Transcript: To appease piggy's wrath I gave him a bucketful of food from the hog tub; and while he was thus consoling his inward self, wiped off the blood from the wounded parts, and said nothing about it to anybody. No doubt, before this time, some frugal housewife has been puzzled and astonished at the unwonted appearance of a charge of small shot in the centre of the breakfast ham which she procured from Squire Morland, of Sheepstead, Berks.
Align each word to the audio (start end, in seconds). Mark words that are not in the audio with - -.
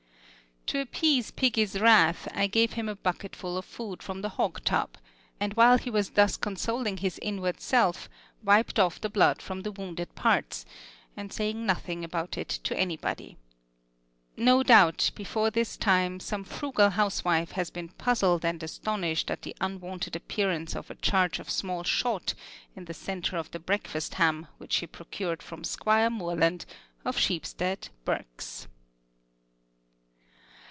To 0.67 0.79
appease 0.79 1.31
piggy's 1.31 1.77
wrath 1.81 2.29
I 2.33 2.47
gave 2.47 2.73
him 2.73 2.87
a 2.87 2.95
bucketful 2.95 3.57
of 3.57 3.65
food 3.65 4.01
from 4.01 4.21
the 4.21 4.29
hog 4.29 4.63
tub; 4.63 4.95
and 5.37 5.53
while 5.55 5.77
he 5.77 5.89
was 5.89 6.11
thus 6.11 6.37
consoling 6.37 6.95
his 6.97 7.19
inward 7.21 7.59
self, 7.59 8.07
wiped 8.41 8.79
off 8.79 9.01
the 9.01 9.09
blood 9.09 9.41
from 9.41 9.63
the 9.63 9.71
wounded 9.73 10.15
parts, 10.15 10.65
and 11.17 11.33
said 11.33 11.57
nothing 11.57 12.05
about 12.05 12.37
it 12.37 12.47
to 12.47 12.79
anybody. 12.79 13.35
No 14.37 14.63
doubt, 14.63 15.11
before 15.13 15.51
this 15.51 15.75
time, 15.75 16.21
some 16.21 16.45
frugal 16.45 16.91
housewife 16.91 17.51
has 17.51 17.69
been 17.69 17.89
puzzled 17.89 18.45
and 18.45 18.63
astonished 18.63 19.29
at 19.29 19.41
the 19.41 19.55
unwonted 19.59 20.15
appearance 20.15 20.73
of 20.73 20.89
a 20.89 20.95
charge 20.95 21.37
of 21.39 21.49
small 21.49 21.83
shot 21.83 22.33
in 22.77 22.85
the 22.85 22.93
centre 22.93 23.35
of 23.35 23.51
the 23.51 23.59
breakfast 23.59 24.13
ham 24.13 24.47
which 24.57 24.71
she 24.71 24.87
procured 24.87 25.43
from 25.43 25.65
Squire 25.65 26.09
Morland, 26.09 26.65
of 27.03 27.17
Sheepstead, 27.17 27.89
Berks. 28.05 28.67